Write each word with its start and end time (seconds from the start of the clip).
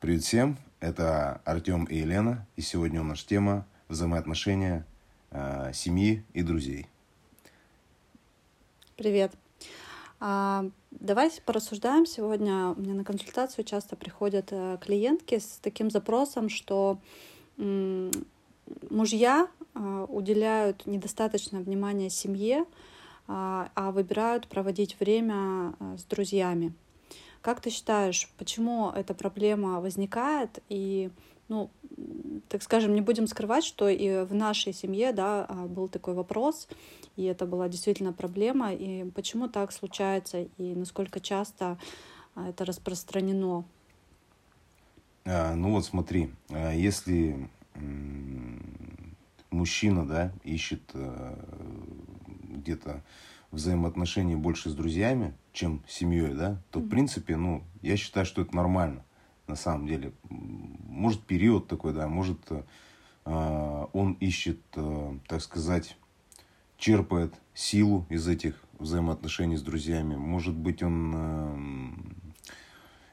Привет 0.00 0.22
всем, 0.22 0.56
это 0.80 1.42
Артем 1.44 1.84
и 1.84 1.96
Елена, 1.96 2.46
и 2.56 2.62
сегодня 2.62 3.02
у 3.02 3.04
нас 3.04 3.22
тема 3.22 3.66
взаимоотношения 3.88 4.86
э, 5.30 5.72
семьи 5.74 6.24
и 6.32 6.40
друзей. 6.42 6.86
Привет. 8.96 9.32
А, 10.18 10.64
давайте 10.90 11.42
порассуждаем. 11.42 12.06
Сегодня 12.06 12.72
меня 12.78 12.94
на 12.94 13.04
консультацию 13.04 13.66
часто 13.66 13.94
приходят 13.94 14.46
э, 14.52 14.78
клиентки 14.80 15.38
с 15.38 15.58
таким 15.60 15.90
запросом, 15.90 16.48
что 16.48 16.98
м, 17.58 18.10
мужья 18.88 19.48
э, 19.74 20.06
уделяют 20.08 20.86
недостаточно 20.86 21.60
внимания 21.60 22.08
семье, 22.08 22.64
а, 23.28 23.70
а 23.74 23.90
выбирают 23.90 24.48
проводить 24.48 24.98
время 24.98 25.74
э, 25.78 25.96
с 25.98 26.04
друзьями. 26.04 26.72
Как 27.42 27.60
ты 27.60 27.70
считаешь, 27.70 28.30
почему 28.36 28.90
эта 28.90 29.14
проблема 29.14 29.80
возникает? 29.80 30.62
И, 30.68 31.10
ну, 31.48 31.70
так 32.48 32.62
скажем, 32.62 32.94
не 32.94 33.00
будем 33.00 33.26
скрывать, 33.26 33.64
что 33.64 33.88
и 33.88 34.24
в 34.24 34.34
нашей 34.34 34.74
семье, 34.74 35.12
да, 35.12 35.46
а, 35.48 35.66
был 35.66 35.88
такой 35.88 36.12
вопрос, 36.14 36.68
и 37.16 37.24
это 37.24 37.46
была 37.46 37.68
действительно 37.68 38.12
проблема. 38.12 38.74
И 38.74 39.08
почему 39.10 39.48
так 39.48 39.72
случается, 39.72 40.48
и 40.58 40.74
насколько 40.74 41.18
часто 41.18 41.78
а, 42.34 42.48
это 42.50 42.66
распространено? 42.66 43.64
А, 45.24 45.54
ну 45.54 45.72
вот 45.72 45.86
смотри, 45.86 46.30
а, 46.50 46.72
если 46.72 47.48
мужчина, 49.50 50.06
да, 50.06 50.32
ищет 50.44 50.82
где-то 52.42 53.02
взаимоотношения 53.50 54.36
больше 54.36 54.70
с 54.70 54.74
друзьями, 54.74 55.34
чем 55.52 55.82
с 55.88 55.94
семьей, 55.94 56.34
да, 56.34 56.62
то, 56.70 56.78
mm-hmm. 56.78 56.84
в 56.84 56.88
принципе, 56.88 57.36
ну, 57.36 57.64
я 57.82 57.96
считаю, 57.96 58.26
что 58.26 58.42
это 58.42 58.54
нормально, 58.54 59.04
на 59.46 59.56
самом 59.56 59.86
деле. 59.86 60.12
Может, 60.28 61.22
период 61.22 61.66
такой, 61.66 61.92
да, 61.92 62.08
может, 62.08 62.40
э, 62.50 63.86
он 63.92 64.12
ищет, 64.14 64.60
э, 64.76 65.18
так 65.26 65.42
сказать, 65.42 65.96
черпает 66.78 67.34
силу 67.54 68.06
из 68.08 68.26
этих 68.28 68.54
взаимоотношений 68.78 69.56
с 69.56 69.62
друзьями. 69.62 70.16
Может 70.16 70.54
быть, 70.54 70.82
он 70.82 71.12
э, 71.14 71.90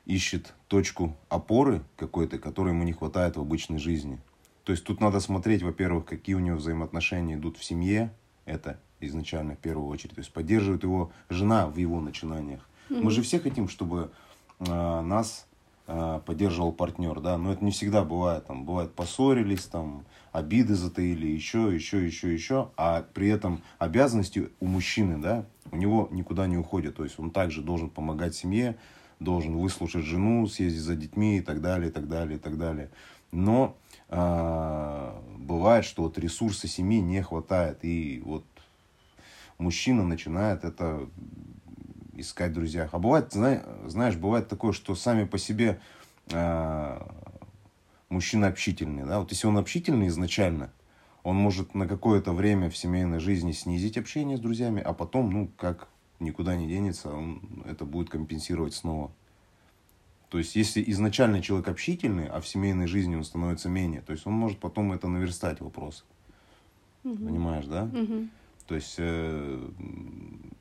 ищет 0.06 0.54
точку 0.68 1.18
опоры 1.30 1.84
какой-то, 1.98 2.40
которой 2.40 2.70
ему 2.70 2.84
не 2.84 2.94
хватает 2.94 3.36
в 3.36 3.42
обычной 3.42 3.78
жизни. 3.80 4.20
То 4.64 4.72
есть 4.72 4.84
тут 4.84 5.02
надо 5.02 5.20
смотреть, 5.20 5.64
во-первых, 5.64 6.06
какие 6.06 6.36
у 6.36 6.40
него 6.40 6.58
взаимоотношения 6.58 7.36
идут 7.36 7.58
в 7.58 7.64
семье, 7.64 8.14
это 8.46 8.80
изначально 9.00 9.56
в 9.56 9.60
первую 9.60 9.88
очередь. 9.90 10.16
То 10.16 10.22
есть 10.22 10.32
поддерживает 10.32 10.84
его 10.84 11.12
жена 11.30 11.68
в 11.68 11.78
его 11.78 12.02
начинаниях. 12.02 12.68
Mm-hmm. 12.90 13.02
Мы 13.02 13.12
же 13.12 13.22
все 13.22 13.40
хотим, 13.40 13.68
чтобы 13.68 14.12
э, 14.60 15.02
нас 15.02 15.48
э, 15.88 16.22
поддерживал 16.26 16.72
партнер, 16.72 17.20
да, 17.20 17.38
но 17.38 17.52
это 17.52 17.64
не 17.64 17.72
всегда 17.72 18.04
бывает. 18.04 18.46
Там 18.48 18.66
бывает 18.66 18.94
поссорились, 18.94 19.66
там 19.66 20.06
обиды 20.32 20.76
затаили, 20.76 21.28
еще, 21.28 21.74
еще, 21.74 22.06
еще, 22.06 22.34
еще, 22.34 22.70
а 22.78 23.06
при 23.14 23.30
этом 23.30 23.62
обязанности 23.80 24.50
у 24.60 24.68
мужчины, 24.68 25.18
да, 25.18 25.46
у 25.72 25.78
него 25.78 26.08
никуда 26.12 26.48
не 26.48 26.58
уходят. 26.58 26.96
То 26.96 27.04
есть 27.04 27.20
он 27.20 27.32
также 27.32 27.62
должен 27.62 27.90
помогать 27.90 28.36
семье, 28.36 28.78
должен 29.20 29.58
выслушать 29.58 30.06
жену, 30.06 30.48
съездить 30.48 30.82
за 30.82 30.96
детьми 30.96 31.38
и 31.38 31.42
так 31.42 31.62
далее, 31.62 31.90
и 31.90 31.92
так 31.92 32.08
далее, 32.08 32.38
и 32.38 32.40
так 32.40 32.58
далее. 32.58 32.90
Но 33.32 33.76
э, 34.10 35.12
бывает, 35.38 35.86
что 35.86 36.04
вот 36.04 36.18
ресурса 36.18 36.68
семьи 36.68 37.00
не 37.00 37.22
хватает. 37.22 37.80
И 37.84 38.22
вот 38.24 38.46
мужчина 39.58 40.04
начинает 40.04 40.64
это 40.64 41.10
искать 42.14 42.52
в 42.52 42.56
друзьях. 42.56 42.90
А 42.94 43.00
бывает, 43.00 43.32
знаешь, 43.32 44.16
бывает 44.16 44.48
такое, 44.48 44.72
что 44.74 44.96
сами 44.96 45.26
по 45.26 45.38
себе 45.38 45.80
э, 46.32 47.02
мужчина 48.10 48.48
общительный. 48.48 49.06
Да? 49.06 49.20
Вот 49.20 49.32
если 49.32 49.48
он 49.48 49.58
общительный 49.58 50.08
изначально, 50.08 50.72
он 51.24 51.36
может 51.36 51.76
на 51.76 51.88
какое-то 51.88 52.32
время 52.32 52.70
в 52.70 52.78
семейной 52.78 53.20
жизни 53.20 53.52
снизить 53.52 53.98
общение 53.98 54.38
с 54.38 54.40
друзьями, 54.40 54.82
а 54.82 54.94
потом, 54.94 55.30
ну, 55.32 55.52
как 55.58 55.90
никуда 56.20 56.56
не 56.56 56.68
денется, 56.68 57.10
он 57.10 57.64
это 57.66 57.86
будет 57.86 58.10
компенсировать 58.10 58.74
снова. 58.74 59.12
То 60.30 60.38
есть, 60.40 60.56
если 60.56 60.84
изначально 60.88 61.42
человек 61.42 61.70
общительный, 61.70 62.28
а 62.28 62.42
в 62.42 62.48
семейной 62.48 62.88
жизни 62.88 63.16
он 63.16 63.24
становится 63.24 63.70
менее, 63.70 64.02
то 64.02 64.12
есть 64.12 64.26
он 64.28 64.34
может 64.34 64.60
потом 64.60 64.92
это 64.92 65.08
наверстать 65.08 65.62
вопрос. 65.62 66.04
Угу. 67.04 67.16
Понимаешь, 67.16 67.66
да? 67.66 67.84
Угу. 67.84 68.28
То 68.68 68.76
есть 68.76 68.96
э, 68.98 69.70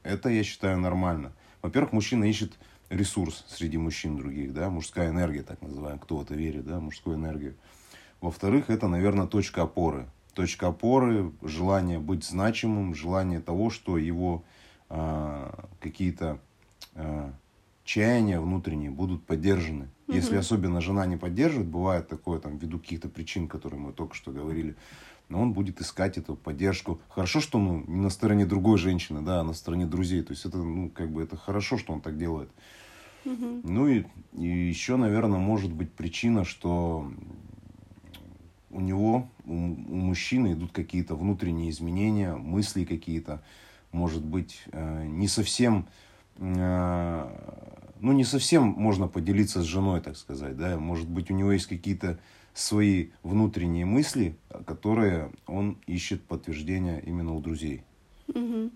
это, 0.03 0.28
я 0.28 0.44
считаю, 0.44 0.78
нормально. 0.78 1.33
Во-первых, 1.61 1.93
мужчина 1.93 2.25
ищет 2.25 2.56
ресурс 2.89 3.44
среди 3.49 3.77
мужчин 3.78 4.17
других, 4.17 4.55
да, 4.55 4.71
мужская 4.71 5.11
энергия, 5.11 5.43
так 5.43 5.61
называемая, 5.61 5.99
кто 5.99 6.19
в 6.19 6.22
это 6.22 6.34
верит, 6.34 6.66
да, 6.66 6.78
мужскую 6.78 7.16
энергию. 7.16 7.56
Во-вторых, 8.21 8.71
это, 8.71 8.87
наверное, 8.87 9.27
точка 9.27 9.62
опоры. 9.62 10.09
Точка 10.34 10.69
опоры, 10.69 11.33
желание 11.43 11.99
быть 11.99 12.25
значимым, 12.25 12.95
желание 12.95 13.41
того, 13.41 13.71
что 13.71 13.99
его 13.99 14.45
э, 14.89 15.50
какие-то 15.81 16.39
э, 16.95 17.31
чаяния 17.84 18.41
внутренние 18.41 18.91
будут 18.91 19.25
поддержаны. 19.25 19.89
Угу. 20.06 20.16
Если 20.16 20.37
особенно 20.37 20.81
жена 20.81 21.06
не 21.06 21.16
поддерживает, 21.16 21.69
бывает 21.69 22.09
такое 22.09 22.39
там 22.39 22.59
ввиду 22.59 22.78
каких-то 22.78 23.09
причин, 23.09 23.49
которые 23.49 23.81
мы 23.81 23.93
только 23.93 24.15
что 24.15 24.31
говорили, 24.31 24.77
но 25.29 25.41
он 25.41 25.53
будет 25.53 25.81
искать 25.81 26.19
эту 26.19 26.37
поддержку. 26.37 27.01
Хорошо, 27.09 27.41
что 27.41 27.59
ну, 27.59 27.83
не 27.87 28.01
на 28.01 28.11
стороне 28.11 28.47
другой 28.47 28.79
женщины, 28.79 29.23
да, 29.23 29.41
а 29.41 29.45
на 29.45 29.55
стороне 29.55 29.87
друзей. 29.87 30.23
То 30.23 30.33
есть 30.33 30.45
это, 30.45 30.59
ну, 30.59 30.91
как 30.91 31.11
бы 31.11 31.23
это 31.23 31.37
хорошо, 31.37 31.79
что 31.79 31.93
он 31.93 32.01
так 32.01 32.17
делает. 32.17 32.51
Угу. 33.25 33.61
Ну 33.65 33.89
и, 33.89 34.05
и 34.35 34.47
еще, 34.47 34.97
наверное, 34.97 35.41
может 35.41 35.73
быть 35.73 35.93
причина, 35.93 36.45
что 36.45 37.11
у 38.71 38.81
него, 38.81 39.29
у, 39.45 39.53
у 39.53 39.97
мужчины 39.97 40.53
идут 40.53 40.71
какие-то 40.73 41.17
внутренние 41.17 41.71
изменения, 41.71 42.35
мысли 42.35 42.85
какие-то, 42.85 43.43
может 43.91 44.25
быть, 44.25 44.63
э, 44.71 45.07
не 45.07 45.27
совсем, 45.27 45.87
э, 46.37 47.63
ну, 48.01 48.13
не 48.13 48.25
совсем 48.25 48.65
можно 48.65 49.09
поделиться 49.09 49.63
с 49.63 49.65
женой, 49.65 50.01
так 50.01 50.17
сказать, 50.17 50.57
да, 50.57 50.79
может 50.79 51.09
быть, 51.09 51.31
у 51.31 51.35
него 51.35 51.53
есть 51.53 51.67
какие-то 51.67 52.19
свои 52.56 53.11
внутренние 53.22 53.84
мысли, 53.84 54.34
которые 54.67 55.31
он 55.47 55.78
ищет 55.87 56.22
подтверждения 56.25 56.99
именно 57.00 57.34
у 57.34 57.41
друзей. 57.41 57.84
Угу. 58.28 58.71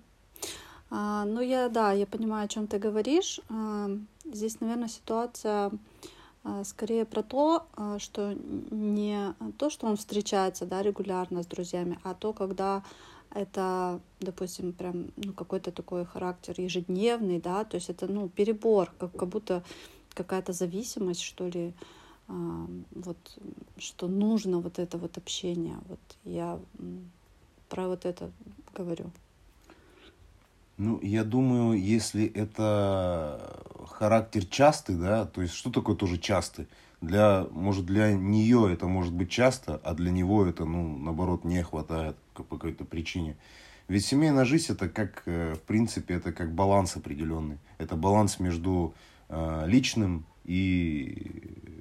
А, 0.90 1.24
ну, 1.24 1.40
я, 1.40 1.68
да, 1.68 1.92
я 1.92 2.06
понимаю, 2.06 2.44
о 2.44 2.48
чем 2.48 2.66
ты 2.66 2.78
говоришь. 2.78 3.40
А, 3.48 3.88
здесь, 4.24 4.60
наверное, 4.60 4.88
ситуация 4.88 5.72
а, 6.44 6.62
скорее 6.64 7.06
про 7.06 7.22
то, 7.22 7.66
а, 7.74 7.98
что 7.98 8.34
не 8.70 9.34
то, 9.56 9.70
что 9.70 9.86
он 9.86 9.96
встречается, 9.96 10.66
да, 10.66 10.82
регулярно 10.82 11.42
с 11.42 11.46
друзьями, 11.46 11.98
а 12.02 12.14
то, 12.14 12.34
когда 12.34 12.82
это, 13.32 14.00
допустим, 14.20 14.72
прям, 14.72 15.06
ну, 15.16 15.32
какой-то 15.32 15.70
такой 15.70 16.04
характер 16.04 16.54
ежедневный, 16.58 17.40
да, 17.40 17.64
то 17.64 17.76
есть 17.76 17.88
это, 17.88 18.08
ну, 18.08 18.28
перебор, 18.28 18.92
как, 18.98 19.16
как 19.16 19.28
будто 19.28 19.62
какая-то 20.12 20.52
зависимость, 20.52 21.22
что 21.22 21.46
ли, 21.46 21.72
вот 22.94 23.38
что 23.78 24.08
нужно 24.08 24.60
вот 24.60 24.78
это 24.78 24.98
вот 24.98 25.18
общение. 25.18 25.76
Вот 25.88 26.00
я 26.24 26.58
про 27.68 27.88
вот 27.88 28.04
это 28.04 28.30
говорю. 28.74 29.10
Ну, 30.76 30.98
я 31.02 31.24
думаю, 31.24 31.78
если 31.78 32.24
это 32.24 33.62
характер 33.90 34.46
частый, 34.46 34.96
да, 34.96 35.26
то 35.26 35.42
есть 35.42 35.54
что 35.54 35.70
такое 35.70 35.94
тоже 35.94 36.16
частый? 36.16 36.68
Для, 37.02 37.46
может, 37.50 37.84
для 37.84 38.12
нее 38.12 38.72
это 38.72 38.86
может 38.86 39.12
быть 39.12 39.30
часто, 39.30 39.80
а 39.84 39.94
для 39.94 40.10
него 40.10 40.46
это, 40.46 40.64
ну, 40.64 40.98
наоборот, 40.98 41.44
не 41.44 41.62
хватает 41.62 42.16
по 42.34 42.44
какой-то 42.44 42.84
причине. 42.84 43.36
Ведь 43.88 44.06
семейная 44.06 44.44
жизнь 44.44 44.72
это 44.72 44.88
как, 44.88 45.22
э, 45.26 45.54
в 45.54 45.62
принципе, 45.62 46.14
это 46.14 46.32
как 46.32 46.54
баланс 46.54 46.96
определенный. 46.96 47.58
Это 47.78 47.96
баланс 47.96 48.38
между 48.38 48.94
э, 49.28 49.64
личным 49.66 50.24
и 50.44 51.79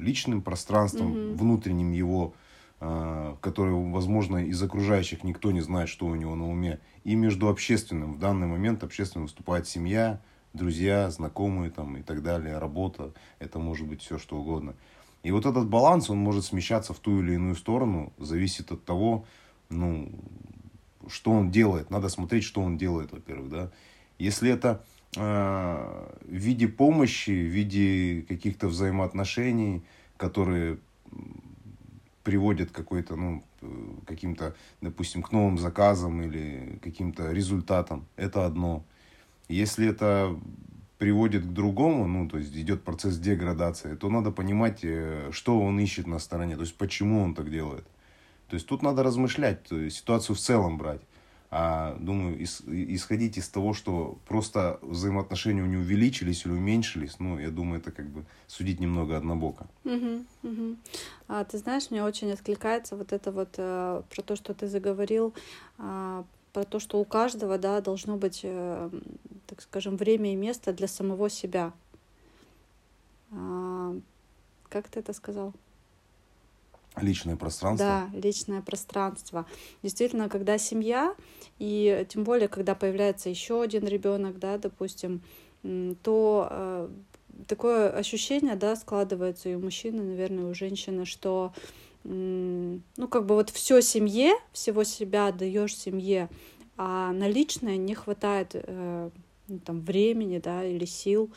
личным 0.00 0.42
пространством, 0.42 1.12
mm-hmm. 1.12 1.34
внутренним 1.36 1.92
его, 1.92 2.34
э, 2.80 3.36
которое, 3.40 3.74
возможно, 3.92 4.38
из 4.38 4.62
окружающих 4.62 5.24
никто 5.24 5.50
не 5.50 5.60
знает, 5.60 5.88
что 5.88 6.06
у 6.06 6.14
него 6.14 6.34
на 6.34 6.48
уме, 6.48 6.80
и 7.04 7.14
между 7.14 7.48
общественным. 7.48 8.14
В 8.14 8.18
данный 8.18 8.46
момент 8.46 8.82
общественным 8.82 9.26
выступает 9.26 9.68
семья, 9.68 10.20
друзья, 10.52 11.10
знакомые 11.10 11.70
там, 11.70 11.96
и 11.96 12.02
так 12.02 12.22
далее, 12.22 12.58
работа, 12.58 13.12
это 13.38 13.58
может 13.58 13.86
быть 13.86 14.02
все 14.02 14.18
что 14.18 14.38
угодно. 14.38 14.74
И 15.22 15.30
вот 15.30 15.46
этот 15.46 15.68
баланс, 15.68 16.08
он 16.10 16.18
может 16.18 16.44
смещаться 16.44 16.94
в 16.94 16.98
ту 16.98 17.20
или 17.20 17.34
иную 17.34 17.54
сторону, 17.54 18.12
зависит 18.18 18.72
от 18.72 18.84
того, 18.84 19.26
ну, 19.68 20.10
что 21.08 21.30
он 21.30 21.50
делает. 21.50 21.90
Надо 21.90 22.08
смотреть, 22.08 22.44
что 22.44 22.62
он 22.62 22.78
делает, 22.78 23.12
во-первых, 23.12 23.50
да. 23.50 23.70
Если 24.18 24.50
это 24.50 24.84
в 25.16 26.12
виде 26.22 26.68
помощи, 26.68 27.30
в 27.30 27.50
виде 27.50 28.22
каких-то 28.28 28.68
взаимоотношений, 28.68 29.82
которые 30.16 30.78
приводят 32.22 32.70
какой-то, 32.70 33.16
ну, 33.16 33.42
каким-то, 34.06 34.54
допустим, 34.80 35.22
к 35.22 35.32
новым 35.32 35.58
заказам 35.58 36.22
или 36.22 36.78
каким-то 36.82 37.32
результатам. 37.32 38.06
Это 38.16 38.46
одно. 38.46 38.84
Если 39.48 39.88
это 39.88 40.38
приводит 40.98 41.44
к 41.44 41.48
другому, 41.48 42.06
ну, 42.06 42.28
то 42.28 42.38
есть 42.38 42.54
идет 42.54 42.84
процесс 42.84 43.18
деградации, 43.18 43.96
то 43.96 44.10
надо 44.10 44.30
понимать, 44.30 44.80
э, 44.82 45.30
что 45.32 45.58
он 45.58 45.80
ищет 45.80 46.06
на 46.06 46.18
стороне, 46.18 46.56
то 46.56 46.62
есть 46.62 46.76
почему 46.76 47.22
он 47.22 47.34
так 47.34 47.50
делает. 47.50 47.84
То 48.48 48.54
есть 48.54 48.66
тут 48.66 48.82
надо 48.82 49.02
размышлять, 49.02 49.66
ситуацию 49.68 50.36
в 50.36 50.38
целом 50.40 50.76
брать. 50.76 51.00
А, 51.52 51.96
думаю, 51.98 52.40
ис, 52.40 52.62
исходить 52.66 53.36
из 53.36 53.48
того, 53.48 53.74
что 53.74 54.18
просто 54.28 54.78
взаимоотношения 54.82 55.62
у 55.62 55.66
него 55.66 55.82
увеличились 55.82 56.46
или 56.46 56.52
уменьшились, 56.52 57.18
ну, 57.18 57.40
я 57.40 57.50
думаю, 57.50 57.80
это 57.80 57.90
как 57.90 58.08
бы 58.08 58.24
судить 58.46 58.78
немного 58.78 59.16
однобоко. 59.16 59.66
Угу, 59.84 60.24
угу. 60.44 60.76
А, 61.26 61.44
ты 61.44 61.58
знаешь, 61.58 61.90
мне 61.90 62.04
очень 62.04 62.30
откликается 62.30 62.94
вот 62.94 63.12
это 63.12 63.32
вот 63.32 63.54
а, 63.58 64.04
про 64.14 64.22
то, 64.22 64.36
что 64.36 64.54
ты 64.54 64.68
заговорил, 64.68 65.34
а, 65.78 66.24
про 66.52 66.64
то, 66.64 66.78
что 66.78 67.00
у 67.00 67.04
каждого, 67.04 67.58
да, 67.58 67.80
должно 67.80 68.16
быть, 68.16 68.42
а, 68.44 68.88
так 69.48 69.60
скажем, 69.60 69.96
время 69.96 70.32
и 70.32 70.36
место 70.36 70.72
для 70.72 70.86
самого 70.86 71.28
себя. 71.28 71.72
А, 73.32 73.96
как 74.68 74.86
ты 74.86 75.00
это 75.00 75.12
сказал? 75.12 75.52
Личное 77.00 77.36
пространство. 77.36 78.08
Да, 78.12 78.18
личное 78.18 78.62
пространство. 78.62 79.46
Действительно, 79.82 80.28
когда 80.28 80.58
семья, 80.58 81.14
и 81.58 82.06
тем 82.08 82.24
более, 82.24 82.48
когда 82.48 82.74
появляется 82.74 83.28
еще 83.28 83.62
один 83.62 83.86
ребенок, 83.86 84.38
да, 84.38 84.58
допустим, 84.58 85.22
то 86.02 86.48
э, 86.50 86.88
такое 87.46 87.90
ощущение, 87.90 88.56
да, 88.56 88.76
складывается 88.76 89.48
и 89.48 89.54
у 89.54 89.60
мужчины, 89.60 90.02
наверное, 90.02 90.44
и 90.44 90.50
у 90.50 90.54
женщины, 90.54 91.04
что 91.04 91.52
ну, 92.02 93.08
как 93.10 93.26
бы 93.26 93.34
вот 93.34 93.50
все 93.50 93.82
семье, 93.82 94.32
всего 94.52 94.84
себя 94.84 95.32
даешь 95.32 95.76
семье, 95.76 96.30
а 96.78 97.12
на 97.12 97.28
личное 97.28 97.76
не 97.76 97.94
хватает 97.94 98.52
э, 98.54 99.10
ну, 99.48 99.58
там, 99.58 99.82
времени, 99.82 100.38
да, 100.38 100.64
или 100.64 100.86
сил. 100.86 101.30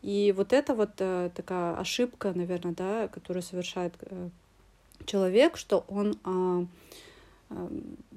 И 0.00 0.32
вот 0.34 0.54
это 0.54 0.74
вот 0.74 0.92
э, 0.98 1.30
такая 1.34 1.76
ошибка, 1.76 2.32
наверное, 2.34 2.72
да, 2.72 3.08
которую 3.08 3.42
совершает 3.42 3.94
человек, 5.06 5.56
что 5.56 5.84
он 5.88 6.18
а, 6.24 6.66
а, 7.50 7.68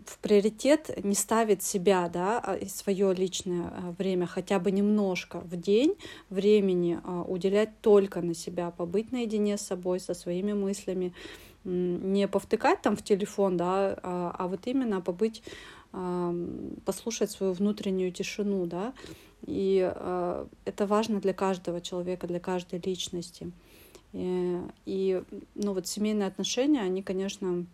в 0.05 0.19
приоритет 0.19 1.03
не 1.03 1.15
ставит 1.15 1.63
себя, 1.63 2.09
да, 2.09 2.39
а, 2.39 2.55
и 2.55 2.67
свое 2.67 3.13
личное 3.13 3.71
а, 3.71 3.95
время 3.97 4.27
хотя 4.27 4.59
бы 4.59 4.71
немножко 4.71 5.39
в 5.39 5.55
день 5.59 5.95
времени 6.29 6.99
уделять 7.27 7.81
только 7.81 8.21
на 8.21 8.35
себя, 8.35 8.71
побыть 8.71 9.11
наедине 9.11 9.57
с 9.57 9.61
собой, 9.61 9.99
со 9.99 10.13
своими 10.13 10.53
мыслями, 10.53 11.13
не 11.63 12.27
повтыкать 12.27 12.81
там 12.81 12.95
в 12.95 13.03
телефон, 13.03 13.57
да, 13.57 13.97
а, 14.03 14.47
вот 14.47 14.67
именно 14.67 15.01
побыть, 15.01 15.41
послушать 16.85 17.29
свою 17.29 17.53
внутреннюю 17.53 18.11
тишину, 18.11 18.65
да, 18.65 18.93
и 19.45 19.77
это 20.65 20.87
важно 20.87 21.19
для 21.19 21.33
каждого 21.35 21.81
человека, 21.81 22.25
для 22.25 22.39
каждой 22.39 22.81
личности. 22.83 23.51
И, 24.13 24.59
и 24.85 25.23
ну 25.55 25.73
вот 25.73 25.87
семейные 25.87 26.27
отношения, 26.27 26.81
они, 26.81 27.01
конечно, 27.01 27.65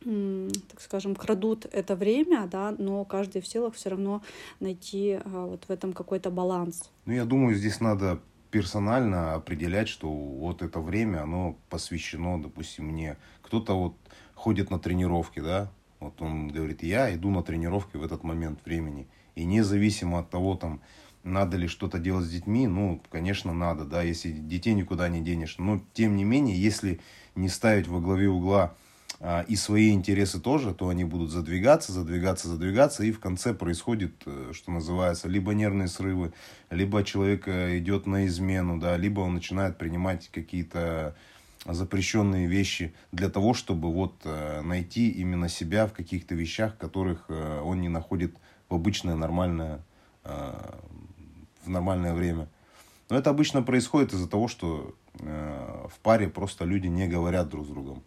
так 0.00 0.80
скажем, 0.80 1.14
крадут 1.14 1.66
это 1.70 1.94
время, 1.94 2.46
да, 2.46 2.74
но 2.78 3.04
каждый 3.04 3.42
в 3.42 3.46
силах 3.46 3.74
все 3.74 3.90
равно 3.90 4.22
найти 4.58 5.18
а, 5.22 5.46
вот 5.46 5.64
в 5.64 5.70
этом 5.70 5.92
какой-то 5.92 6.30
баланс. 6.30 6.90
Ну, 7.04 7.12
я 7.12 7.24
думаю, 7.24 7.54
здесь 7.54 7.80
надо 7.80 8.18
персонально 8.50 9.34
определять, 9.34 9.88
что 9.88 10.10
вот 10.10 10.62
это 10.62 10.80
время, 10.80 11.22
оно 11.22 11.56
посвящено, 11.68 12.42
допустим, 12.42 12.86
мне. 12.86 13.16
Кто-то 13.42 13.74
вот 13.74 13.94
ходит 14.34 14.70
на 14.70 14.78
тренировки, 14.78 15.40
да, 15.40 15.70
вот 16.00 16.20
он 16.22 16.48
говорит, 16.48 16.82
я 16.82 17.14
иду 17.14 17.30
на 17.30 17.42
тренировки 17.42 17.96
в 17.96 18.02
этот 18.02 18.22
момент 18.24 18.60
времени. 18.64 19.06
И 19.34 19.44
независимо 19.44 20.20
от 20.20 20.30
того, 20.30 20.56
там, 20.56 20.80
надо 21.22 21.56
ли 21.56 21.68
что-то 21.68 21.98
делать 21.98 22.26
с 22.26 22.30
детьми? 22.30 22.66
Ну, 22.66 23.02
конечно, 23.10 23.52
надо, 23.52 23.84
да, 23.84 24.02
если 24.02 24.30
детей 24.30 24.74
никуда 24.74 25.08
не 25.08 25.20
денешь. 25.20 25.56
Но, 25.58 25.82
тем 25.92 26.16
не 26.16 26.24
менее, 26.24 26.60
если 26.60 27.00
не 27.34 27.48
ставить 27.48 27.88
во 27.88 28.00
главе 28.00 28.28
угла 28.28 28.74
а, 29.22 29.42
и 29.42 29.54
свои 29.54 29.92
интересы 29.92 30.40
тоже, 30.40 30.74
то 30.74 30.88
они 30.88 31.04
будут 31.04 31.30
задвигаться, 31.30 31.92
задвигаться, 31.92 32.48
задвигаться, 32.48 33.04
и 33.04 33.12
в 33.12 33.20
конце 33.20 33.52
происходит, 33.52 34.14
э, 34.24 34.52
что 34.54 34.72
называется, 34.72 35.28
либо 35.28 35.52
нервные 35.52 35.88
срывы, 35.88 36.32
либо 36.70 37.04
человек 37.04 37.46
э, 37.46 37.76
идет 37.78 38.06
на 38.06 38.26
измену, 38.26 38.78
да, 38.78 38.96
либо 38.96 39.20
он 39.20 39.34
начинает 39.34 39.76
принимать 39.76 40.30
какие-то 40.32 41.14
запрещенные 41.66 42.46
вещи 42.46 42.94
для 43.12 43.28
того, 43.28 43.52
чтобы 43.52 43.92
вот 43.92 44.14
э, 44.24 44.62
найти 44.62 45.10
именно 45.10 45.50
себя 45.50 45.86
в 45.86 45.92
каких-то 45.92 46.34
вещах, 46.34 46.78
которых 46.78 47.28
он 47.28 47.82
не 47.82 47.90
находит 47.90 48.34
в 48.70 48.74
обычное 48.74 49.16
нормальное 49.16 49.84
в 51.64 51.68
нормальное 51.68 52.14
время. 52.14 52.48
Но 53.08 53.16
это 53.16 53.30
обычно 53.30 53.62
происходит 53.62 54.12
из-за 54.12 54.28
того, 54.28 54.48
что 54.48 54.94
э, 55.18 55.86
в 55.92 55.98
паре 56.00 56.28
просто 56.28 56.64
люди 56.64 56.86
не 56.86 57.08
говорят 57.08 57.48
друг 57.48 57.66
с 57.66 57.68
другом. 57.68 58.02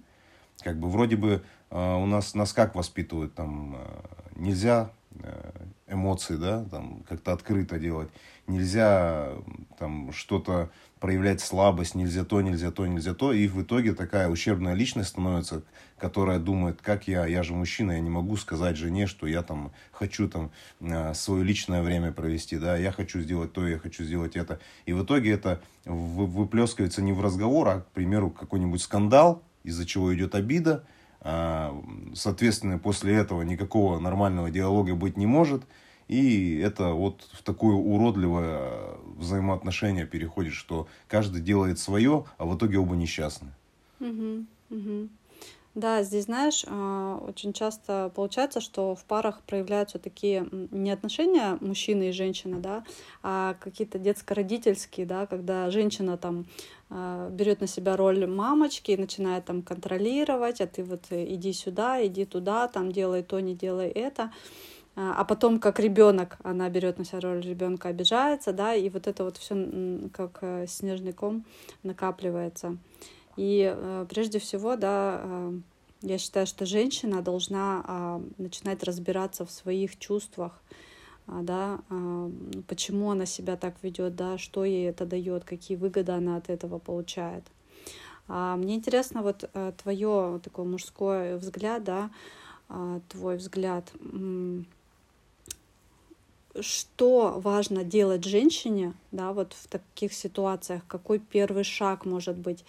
Как 0.61 0.79
бы 0.79 0.89
вроде 0.89 1.17
бы 1.17 1.43
э, 1.69 1.95
у 1.95 2.05
нас 2.05 2.35
нас 2.35 2.53
как 2.53 2.75
воспитывают, 2.75 3.35
там 3.35 3.75
э, 3.75 4.01
нельзя 4.37 4.91
э, 5.19 5.51
эмоции, 5.87 6.37
да, 6.37 6.63
там 6.65 7.03
как-то 7.07 7.33
открыто 7.33 7.79
делать, 7.79 8.09
нельзя 8.47 9.33
там 9.77 10.13
что-то 10.13 10.69
проявлять 11.03 11.41
слабость, 11.41 11.95
нельзя 11.95 12.23
то, 12.23 12.39
нельзя 12.39 12.71
то, 12.71 12.87
нельзя 12.87 13.13
то. 13.13 13.33
И 13.33 13.49
в 13.49 13.61
итоге 13.61 13.93
такая 13.93 14.29
ущербная 14.29 14.73
личность 14.73 15.09
становится, 15.09 15.61
которая 15.97 16.39
думает, 16.39 16.81
как 16.81 17.09
я, 17.09 17.25
я 17.25 17.43
же 17.43 17.51
мужчина, 17.51 17.91
я 17.91 17.99
не 17.99 18.09
могу 18.09 18.37
сказать 18.37 18.77
жене, 18.77 19.05
что 19.05 19.27
я 19.27 19.43
там 19.43 19.73
хочу 19.91 20.29
там 20.29 20.51
э, 20.79 21.13
свое 21.13 21.43
личное 21.43 21.81
время 21.81 22.13
провести, 22.13 22.57
да, 22.57 22.77
я 22.77 22.93
хочу 22.93 23.19
сделать 23.19 23.51
то, 23.51 23.67
я 23.67 23.79
хочу 23.79 24.05
сделать 24.05 24.37
это. 24.37 24.61
И 24.85 24.93
в 24.93 25.03
итоге 25.03 25.33
это 25.33 25.61
выплескивается 25.83 27.01
не 27.01 27.11
в 27.11 27.19
разговор, 27.19 27.67
а, 27.67 27.81
к 27.81 27.91
примеру, 27.91 28.29
какой-нибудь 28.29 28.81
скандал, 28.81 29.43
из-за 29.65 29.85
чего 29.85 30.15
идет 30.15 30.35
обида, 30.35 30.85
а, 31.19 31.77
Соответственно, 32.15 32.79
после 32.79 33.15
этого 33.15 33.41
никакого 33.41 33.99
нормального 33.99 34.49
диалога 34.49 34.95
быть 34.95 35.17
не 35.17 35.25
может. 35.25 35.63
И 36.07 36.59
это 36.59 36.93
вот 36.93 37.27
в 37.31 37.43
такое 37.43 37.75
уродливое 37.75 38.97
взаимоотношение 39.17 40.05
переходит, 40.05 40.53
что 40.53 40.87
каждый 41.07 41.41
делает 41.41 41.79
свое, 41.79 42.25
а 42.37 42.45
в 42.45 42.57
итоге 42.57 42.77
оба 42.77 42.95
несчастны. 42.95 43.49
Угу, 43.99 44.45
угу. 44.69 45.09
Да, 45.75 46.03
здесь, 46.03 46.25
знаешь, 46.25 46.63
а, 46.67 47.17
очень 47.27 47.51
часто 47.51 48.11
получается, 48.13 48.61
что 48.61 48.93
в 48.93 49.03
парах 49.05 49.41
проявляются 49.41 49.97
такие 49.97 50.47
не 50.69 50.91
отношения 50.91 51.57
мужчины 51.61 52.09
и 52.09 52.11
женщины, 52.11 52.59
да, 52.59 52.83
а 53.23 53.55
какие-то 53.59 53.97
детско-родительские, 53.97 55.07
да, 55.07 55.25
когда 55.25 55.71
женщина 55.71 56.15
там 56.17 56.45
а, 56.91 57.27
берет 57.31 57.59
на 57.59 57.65
себя 57.65 57.97
роль 57.97 58.27
мамочки 58.27 58.91
и 58.91 58.97
начинает 58.97 59.45
там 59.45 59.63
контролировать, 59.63 60.61
а 60.61 60.67
ты 60.67 60.83
вот 60.83 61.05
иди 61.09 61.53
сюда, 61.53 62.05
иди 62.05 62.25
туда, 62.25 62.67
там 62.67 62.91
делай 62.91 63.23
то, 63.23 63.39
не 63.39 63.55
делай 63.55 63.87
это. 63.87 64.31
А, 64.95 65.15
а 65.17 65.25
потом 65.25 65.59
как 65.59 65.79
ребенок 65.79 66.37
она 66.43 66.69
берет 66.69 66.99
на 66.99 67.05
себя 67.05 67.19
роль 67.21 67.41
ребенка, 67.41 67.89
обижается, 67.89 68.53
да, 68.53 68.75
и 68.75 68.89
вот 68.89 69.07
это 69.07 69.23
вот 69.23 69.37
все 69.37 70.09
как 70.13 70.39
э, 70.41 70.65
снежный 70.67 71.13
ком 71.13 71.45
накапливается. 71.81 72.77
И 73.35 73.73
э, 73.75 74.05
прежде 74.07 74.37
всего, 74.37 74.75
да, 74.75 75.21
э, 75.23 75.53
я 76.01 76.17
считаю, 76.19 76.45
что 76.45 76.65
женщина 76.65 77.21
должна 77.21 77.81
а, 77.85 78.21
начинать 78.37 78.83
разбираться 78.83 79.45
в 79.45 79.51
своих 79.51 79.97
чувствах, 79.97 80.61
а, 81.27 81.41
да, 81.43 81.79
почему 82.67 83.09
она 83.09 83.25
себя 83.25 83.55
так 83.55 83.75
ведет, 83.81 84.13
да, 84.17 84.37
что 84.37 84.65
ей 84.65 84.89
это 84.89 85.05
дает, 85.05 85.45
какие 85.45 85.77
выгоды 85.77 86.11
она 86.11 86.35
от 86.35 86.49
этого 86.49 86.77
получает. 86.77 87.45
Мне 88.27 88.75
интересно 88.75 89.21
вот 89.21 89.49
твое 89.81 90.41
такой 90.43 90.65
мужской 90.65 91.37
взгляд, 91.37 91.85
да, 91.85 92.09
твой 93.07 93.37
взгляд 93.37 93.89
что 96.63 97.39
важно 97.39 97.83
делать 97.83 98.23
женщине, 98.23 98.93
да, 99.11 99.33
вот 99.33 99.53
в 99.53 99.67
таких 99.67 100.13
ситуациях, 100.13 100.83
какой 100.87 101.19
первый 101.19 101.63
шаг 101.63 102.05
может 102.05 102.37
быть, 102.37 102.65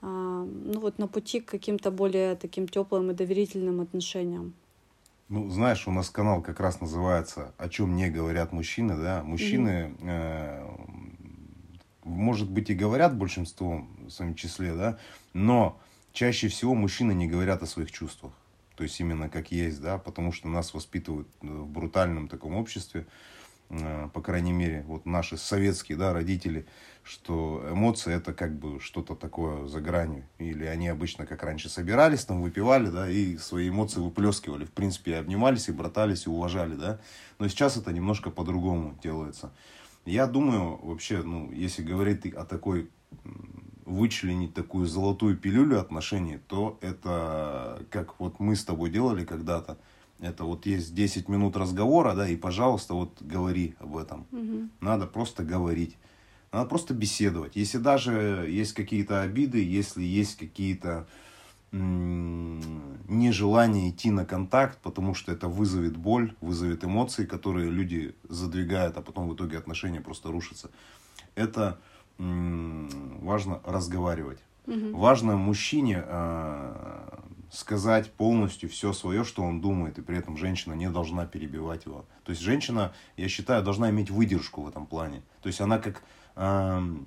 а, 0.00 0.06
ну 0.06 0.80
вот 0.80 0.98
на 0.98 1.08
пути 1.08 1.40
к 1.40 1.46
каким-то 1.46 1.90
более 1.90 2.36
таким 2.36 2.68
теплым 2.68 3.10
и 3.10 3.14
доверительным 3.14 3.80
отношениям. 3.80 4.54
Ну, 5.28 5.48
знаешь, 5.50 5.88
у 5.88 5.90
нас 5.90 6.10
канал 6.10 6.42
как 6.42 6.60
раз 6.60 6.80
называется 6.80 7.54
«О 7.56 7.68
чем 7.68 7.96
не 7.96 8.10
говорят 8.10 8.52
мужчины», 8.52 8.94
да, 8.96 9.22
мужчины, 9.24 9.94
mm-hmm. 9.98 10.02
э, 10.02 10.66
может 12.04 12.50
быть, 12.50 12.68
и 12.68 12.74
говорят 12.74 13.16
большинством 13.16 13.88
в 14.06 14.10
своем 14.10 14.34
числе, 14.34 14.74
да, 14.74 14.98
но 15.32 15.80
чаще 16.12 16.48
всего 16.48 16.74
мужчины 16.74 17.12
не 17.12 17.26
говорят 17.26 17.62
о 17.62 17.66
своих 17.66 17.90
чувствах 17.90 18.32
то 18.76 18.82
есть 18.82 18.98
именно 19.00 19.28
как 19.28 19.52
есть, 19.52 19.80
да, 19.80 19.98
потому 19.98 20.32
что 20.32 20.48
нас 20.48 20.74
воспитывают 20.74 21.28
э, 21.42 21.46
в 21.46 21.68
брутальном 21.68 22.28
таком 22.28 22.56
обществе, 22.56 23.06
э, 23.70 24.08
по 24.12 24.20
крайней 24.20 24.52
мере, 24.52 24.84
вот 24.86 25.06
наши 25.06 25.36
советские, 25.36 25.96
да, 25.96 26.12
родители, 26.12 26.66
что 27.02 27.64
эмоции 27.70 28.14
это 28.14 28.32
как 28.32 28.58
бы 28.58 28.80
что-то 28.80 29.14
такое 29.14 29.66
за 29.66 29.80
гранью, 29.80 30.24
или 30.38 30.64
они 30.64 30.88
обычно 30.88 31.26
как 31.26 31.42
раньше 31.42 31.68
собирались, 31.68 32.24
там 32.24 32.42
выпивали, 32.42 32.88
да, 32.88 33.08
и 33.08 33.36
свои 33.36 33.68
эмоции 33.68 34.00
выплескивали, 34.00 34.64
в 34.64 34.72
принципе, 34.72 35.18
обнимались 35.18 35.68
и 35.68 35.72
братались 35.72 36.26
и 36.26 36.30
уважали, 36.30 36.74
да, 36.74 37.00
но 37.38 37.48
сейчас 37.48 37.76
это 37.76 37.92
немножко 37.92 38.30
по-другому 38.30 38.98
делается. 39.02 39.52
Я 40.06 40.26
думаю, 40.26 40.78
вообще, 40.82 41.22
ну, 41.22 41.50
если 41.50 41.82
говорить 41.82 42.26
о 42.34 42.44
такой 42.44 42.90
вычленить 43.94 44.54
такую 44.54 44.86
золотую 44.86 45.36
пилюлю 45.36 45.80
отношений, 45.80 46.38
то 46.48 46.78
это 46.80 47.82
как 47.90 48.20
вот 48.20 48.40
мы 48.40 48.56
с 48.56 48.64
тобой 48.64 48.90
делали 48.90 49.24
когда-то. 49.24 49.78
Это 50.20 50.44
вот 50.44 50.66
есть 50.66 50.94
10 50.94 51.28
минут 51.28 51.56
разговора, 51.56 52.14
да, 52.14 52.28
и, 52.28 52.36
пожалуйста, 52.36 52.94
вот 52.94 53.20
говори 53.20 53.74
об 53.80 53.96
этом. 53.96 54.26
Мгм. 54.30 54.70
Надо 54.80 55.06
просто 55.06 55.42
говорить. 55.44 55.96
Надо 56.52 56.68
просто 56.68 56.94
беседовать. 56.94 57.56
Если 57.56 57.78
даже 57.78 58.46
есть 58.48 58.74
какие-то 58.74 59.22
обиды, 59.22 59.62
если 59.62 60.02
есть 60.02 60.36
какие-то 60.36 61.06
нежелание 63.08 63.90
идти 63.90 64.12
на 64.12 64.24
контакт, 64.24 64.78
потому 64.80 65.14
что 65.14 65.32
это 65.32 65.48
вызовет 65.48 65.96
боль, 65.96 66.32
вызовет 66.40 66.84
эмоции, 66.84 67.26
которые 67.26 67.68
люди 67.70 68.14
задвигают, 68.28 68.96
а 68.96 69.02
потом 69.02 69.28
в 69.28 69.34
итоге 69.34 69.58
отношения 69.58 70.00
просто 70.00 70.30
рушатся. 70.30 70.70
Это 71.34 71.80
важно 72.18 73.60
разговаривать. 73.64 74.38
Мгм. 74.66 74.94
Важно 74.96 75.36
мужчине 75.36 76.02
э, 76.06 77.04
сказать 77.50 78.10
полностью 78.12 78.68
все 78.68 78.92
свое, 78.92 79.24
что 79.24 79.42
он 79.42 79.60
думает, 79.60 79.98
и 79.98 80.02
при 80.02 80.18
этом 80.18 80.36
женщина 80.36 80.74
не 80.74 80.90
должна 80.90 81.26
перебивать 81.26 81.84
его. 81.84 82.04
То 82.24 82.30
есть 82.30 82.42
женщина, 82.42 82.92
я 83.16 83.28
считаю, 83.28 83.62
должна 83.62 83.90
иметь 83.90 84.10
выдержку 84.10 84.62
в 84.62 84.68
этом 84.68 84.86
плане. 84.86 85.22
То 85.42 85.48
есть 85.48 85.60
она 85.60 85.78
как, 85.78 86.02
эм, 86.36 87.06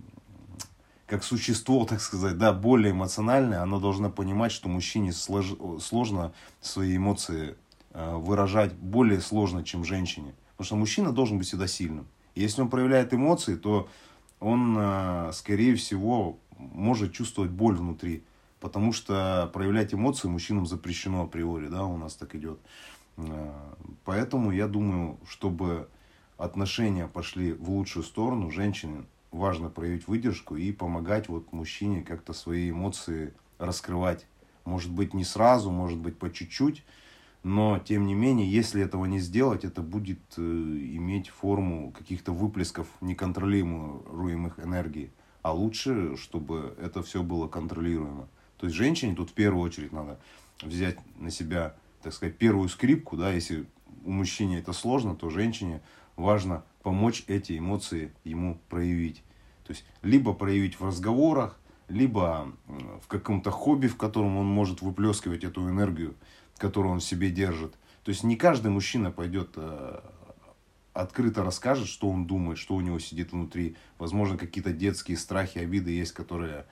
как 1.05 1.23
существо, 1.23 1.85
так 1.89 1.99
сказать, 1.99 2.37
да, 2.37 2.53
более 2.53 2.91
эмоциональное, 2.91 3.61
она 3.61 3.79
должна 3.79 4.09
понимать, 4.09 4.51
что 4.51 4.69
мужчине 4.69 5.09
слож- 5.09 5.79
сложно 5.79 6.33
свои 6.61 6.95
эмоции 6.95 7.55
э, 7.91 8.15
выражать 8.15 8.73
более 8.73 9.19
сложно, 9.19 9.63
чем 9.63 9.83
женщине. 9.83 10.35
Потому 10.51 10.65
что 10.65 10.75
мужчина 10.75 11.11
должен 11.11 11.37
быть 11.37 11.47
всегда 11.47 11.67
сильным. 11.67 12.07
И 12.35 12.41
если 12.41 12.61
он 12.61 12.69
проявляет 12.69 13.13
эмоции, 13.13 13.55
то 13.55 13.89
он, 14.39 14.75
э, 14.77 15.31
скорее 15.33 15.75
всего, 15.75 16.37
может 16.57 17.13
чувствовать 17.13 17.51
боль 17.51 17.75
внутри. 17.75 18.23
Потому 18.59 18.91
что 18.91 19.49
проявлять 19.53 19.93
эмоции 19.93 20.27
мужчинам 20.27 20.65
запрещено 20.65 21.23
априори, 21.23 21.67
да, 21.67 21.85
у 21.85 21.97
нас 21.97 22.15
так 22.15 22.35
идет. 22.35 22.59
Э, 23.17 23.51
Поэтому 24.03 24.51
я 24.51 24.67
думаю, 24.67 25.17
чтобы 25.27 25.89
отношения 26.37 27.07
пошли 27.07 27.53
в 27.53 27.69
лучшую 27.69 28.03
сторону, 28.03 28.51
женщине 28.51 29.03
важно 29.31 29.69
проявить 29.69 30.07
выдержку 30.07 30.55
и 30.55 30.71
помогать 30.71 31.27
вот 31.27 31.51
мужчине 31.51 32.01
как-то 32.01 32.33
свои 32.33 32.69
эмоции 32.69 33.33
раскрывать. 33.59 34.25
Может 34.65 34.91
быть, 34.91 35.13
не 35.13 35.23
сразу, 35.23 35.71
может 35.71 35.97
быть, 35.97 36.17
по 36.17 36.31
чуть-чуть, 36.31 36.83
но, 37.43 37.79
тем 37.79 38.07
не 38.07 38.13
менее, 38.13 38.49
если 38.51 38.81
этого 38.81 39.05
не 39.05 39.19
сделать, 39.19 39.63
это 39.63 39.81
будет 39.81 40.19
э, 40.37 40.41
иметь 40.41 41.29
форму 41.29 41.91
каких-то 41.91 42.31
выплесков 42.31 42.87
неконтролируемых 43.01 44.59
энергий. 44.59 45.11
А 45.41 45.53
лучше, 45.53 46.17
чтобы 46.17 46.75
это 46.81 47.01
все 47.03 47.23
было 47.23 47.47
контролируемо. 47.47 48.27
То 48.57 48.65
есть 48.65 48.75
женщине 48.75 49.15
тут 49.15 49.29
в 49.29 49.33
первую 49.33 49.63
очередь 49.63 49.93
надо 49.93 50.19
взять 50.61 50.97
на 51.19 51.31
себя, 51.31 51.75
так 52.01 52.13
сказать, 52.13 52.37
первую 52.37 52.69
скрипку, 52.69 53.15
да, 53.15 53.31
если 53.31 53.65
у 54.03 54.11
мужчины 54.11 54.55
это 54.55 54.73
сложно, 54.73 55.15
то 55.15 55.29
женщине 55.29 55.81
важно 56.15 56.63
помочь 56.81 57.23
эти 57.27 57.57
эмоции 57.57 58.11
ему 58.23 58.59
проявить. 58.69 59.23
То 59.65 59.73
есть 59.73 59.85
либо 60.01 60.33
проявить 60.33 60.79
в 60.79 60.85
разговорах, 60.85 61.59
либо 61.87 62.51
в 63.01 63.07
каком-то 63.07 63.51
хобби, 63.51 63.87
в 63.87 63.97
котором 63.97 64.37
он 64.37 64.45
может 64.45 64.81
выплескивать 64.81 65.43
эту 65.43 65.69
энергию, 65.69 66.15
которую 66.57 66.93
он 66.93 66.99
в 66.99 67.03
себе 67.03 67.29
держит. 67.29 67.73
То 68.03 68.09
есть 68.09 68.23
не 68.23 68.35
каждый 68.35 68.71
мужчина 68.71 69.11
пойдет 69.11 69.51
э, 69.55 69.99
открыто 70.93 71.43
расскажет, 71.43 71.87
что 71.87 72.09
он 72.09 72.25
думает, 72.25 72.57
что 72.57 72.75
у 72.75 72.81
него 72.81 72.99
сидит 72.99 73.31
внутри. 73.31 73.75
Возможно, 73.97 74.37
какие-то 74.37 74.71
детские 74.71 75.17
страхи, 75.17 75.59
обиды 75.59 75.91
есть, 75.91 76.13
которые 76.13 76.65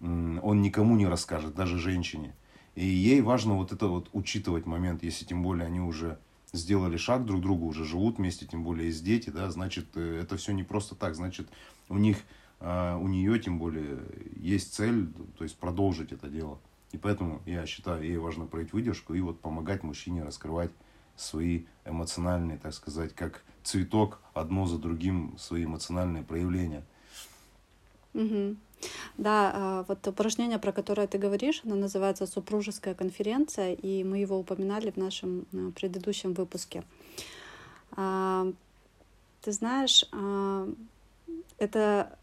м, 0.00 0.40
он 0.42 0.62
никому 0.62 0.96
не 0.96 1.06
расскажет, 1.06 1.54
даже 1.54 1.78
женщине. 1.78 2.34
И 2.74 2.86
ей 2.86 3.20
важно 3.20 3.54
вот 3.54 3.72
это 3.72 3.86
вот 3.88 4.08
учитывать 4.12 4.66
момент, 4.66 5.02
если 5.02 5.24
тем 5.24 5.42
более 5.42 5.66
они 5.66 5.80
уже 5.80 6.18
сделали 6.52 6.96
шаг 6.96 7.24
друг 7.24 7.40
к 7.40 7.42
другу, 7.42 7.66
уже 7.66 7.84
живут 7.84 8.18
вместе, 8.18 8.46
тем 8.46 8.64
более 8.64 8.86
есть 8.86 9.04
дети, 9.04 9.30
да, 9.30 9.50
значит, 9.50 9.86
э, 9.94 10.20
это 10.22 10.36
все 10.36 10.52
не 10.52 10.62
просто 10.62 10.94
так, 10.94 11.14
значит, 11.14 11.48
у 11.88 11.98
них, 11.98 12.18
а, 12.60 12.96
у 12.96 13.08
нее 13.08 13.38
тем 13.38 13.58
более 13.58 13.98
есть 14.36 14.74
цель, 14.74 15.08
то 15.36 15.44
есть 15.44 15.56
продолжить 15.58 16.12
это 16.12 16.28
дело. 16.28 16.58
И 16.92 16.98
поэтому 16.98 17.42
я 17.46 17.66
считаю, 17.66 18.02
ей 18.02 18.16
важно 18.16 18.46
проявить 18.46 18.72
выдержку 18.72 19.14
и 19.14 19.20
вот 19.20 19.40
помогать 19.40 19.82
мужчине 19.82 20.22
раскрывать 20.22 20.70
свои 21.16 21.64
эмоциональные, 21.84 22.58
так 22.58 22.74
сказать, 22.74 23.14
как 23.14 23.42
цветок, 23.62 24.20
одно 24.34 24.66
за 24.66 24.78
другим 24.78 25.36
свои 25.38 25.64
эмоциональные 25.64 26.22
проявления. 26.22 26.84
Мгм. 28.12 28.58
Да, 29.18 29.52
а, 29.54 29.84
вот 29.88 30.06
упражнение, 30.06 30.58
про 30.58 30.72
которое 30.72 31.06
ты 31.06 31.18
говоришь, 31.18 31.62
оно 31.64 31.74
называется 31.74 32.26
«Супружеская 32.26 32.94
конференция», 32.94 33.72
и 33.72 34.04
мы 34.04 34.18
его 34.18 34.38
упоминали 34.38 34.90
в 34.90 34.96
нашем 34.96 35.46
а, 35.52 35.70
предыдущем 35.72 36.34
выпуске. 36.34 36.84
А, 37.92 38.46
Ты 39.42 39.52
знаешь, 39.52 40.04
это 41.58 42.18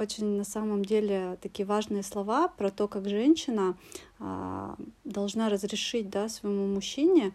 очень 0.00 0.36
на 0.36 0.44
самом 0.44 0.84
деле 0.84 1.38
такие 1.40 1.66
важные 1.66 2.02
слова 2.02 2.48
про 2.48 2.70
то, 2.70 2.88
как 2.88 3.08
женщина 3.08 3.76
а, 4.18 4.76
должна 5.04 5.48
разрешить 5.48 6.10
да, 6.10 6.28
своему 6.28 6.66
мужчине 6.66 7.32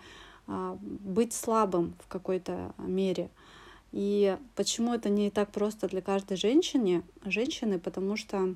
а, 0.48 0.78
быть 0.82 1.34
слабым 1.34 1.94
в 2.04 2.08
какой-то 2.08 2.74
мере. 2.78 3.30
И 3.92 4.38
почему 4.56 4.94
это 4.94 5.10
не 5.10 5.30
так 5.30 5.52
просто 5.52 5.88
для 5.88 6.02
каждой 6.02 6.38
женщины, 6.38 7.04
женщины, 7.24 7.80
потому 7.80 8.18
что 8.18 8.56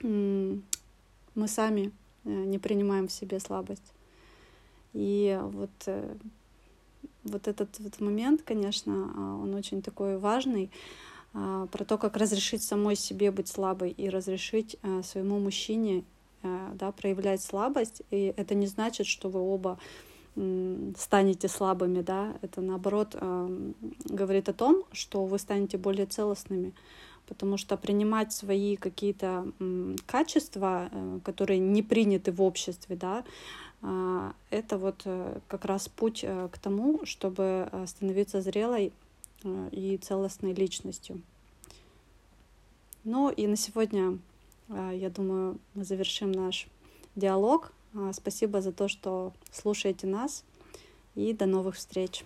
мы 0.00 1.48
сами 1.48 1.90
э, 2.24 2.30
не 2.30 2.58
принимаем 2.58 3.08
в 3.08 3.12
себе 3.12 3.40
слабость. 3.40 3.92
И 4.92 5.38
вот, 5.42 5.70
э, 5.86 6.14
вот 7.24 7.48
этот 7.48 7.80
вот 7.80 8.00
момент, 8.00 8.42
конечно, 8.42 9.12
а, 9.16 9.36
он 9.42 9.54
очень 9.54 9.82
такой 9.82 10.18
важный, 10.18 10.70
про 11.34 11.84
то, 11.84 11.98
как 11.98 12.16
разрешить 12.16 12.62
самой 12.62 12.94
себе 12.94 13.32
быть 13.32 13.48
слабой 13.48 13.90
и 13.90 14.08
разрешить 14.08 14.76
а, 14.82 15.02
своему 15.02 15.40
мужчине 15.40 16.04
а, 16.44 16.72
да, 16.74 16.92
проявлять 16.92 17.42
слабость. 17.42 18.02
И 18.12 18.32
это 18.36 18.54
не 18.54 18.68
значит, 18.68 19.08
что 19.08 19.28
вы 19.28 19.40
оба 19.40 19.78
станете 20.96 21.46
слабыми, 21.46 22.02
да, 22.02 22.34
это 22.42 22.60
наоборот 22.60 23.14
говорит 24.04 24.48
о 24.48 24.52
том, 24.52 24.82
что 24.90 25.26
вы 25.26 25.38
станете 25.38 25.78
более 25.78 26.06
целостными, 26.06 26.72
потому 27.28 27.56
что 27.56 27.76
принимать 27.76 28.32
свои 28.32 28.74
какие-то 28.74 29.46
качества, 30.06 30.88
э, 30.90 31.20
которые 31.24 31.60
не 31.60 31.84
приняты 31.84 32.32
в 32.32 32.42
обществе, 32.42 32.96
да, 32.96 33.24
а, 33.80 34.32
это 34.50 34.76
вот 34.76 35.02
э, 35.04 35.38
как 35.46 35.64
раз 35.66 35.88
путь 35.88 36.24
э, 36.24 36.48
к 36.50 36.58
тому, 36.58 37.04
чтобы 37.04 37.70
становиться 37.86 38.40
зрелой 38.40 38.92
и 39.70 39.98
целостной 39.98 40.54
личностью. 40.54 41.20
Ну 43.04 43.30
и 43.30 43.46
на 43.46 43.56
сегодня, 43.56 44.18
э, 44.68 44.92
я 44.94 45.10
думаю, 45.10 45.58
мы 45.74 45.84
завершим 45.84 46.32
наш 46.32 46.66
диалог. 47.16 47.72
А, 47.94 48.12
Спасибо 48.12 48.60
за 48.60 48.72
то, 48.72 48.88
что 48.88 49.32
слушаете 49.52 50.06
нас, 50.06 50.44
и 51.14 51.32
до 51.32 51.46
новых 51.46 51.76
встреч. 51.76 52.24